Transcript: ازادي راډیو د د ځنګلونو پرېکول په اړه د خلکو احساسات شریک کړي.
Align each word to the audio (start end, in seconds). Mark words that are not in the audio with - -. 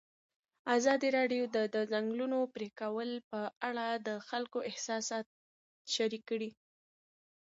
ازادي 0.77 1.09
راډیو 1.17 1.43
د 1.55 1.57
د 1.75 1.75
ځنګلونو 1.91 2.37
پرېکول 2.55 3.09
په 3.29 3.41
اړه 3.69 3.87
د 4.07 4.09
خلکو 4.29 4.59
احساسات 4.69 5.25
شریک 5.95 6.23
کړي. 6.31 6.51